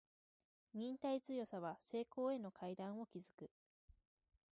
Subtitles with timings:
[0.73, 3.51] 忍耐強さは成功への階段を築く